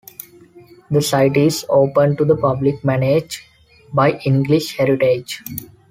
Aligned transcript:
The 0.89 0.99
site 0.99 1.37
is 1.37 1.63
open 1.69 2.17
to 2.17 2.25
the 2.25 2.35
public, 2.35 2.83
managed 2.83 3.41
by 3.93 4.13
English 4.25 4.75
Heritage. 4.75 5.43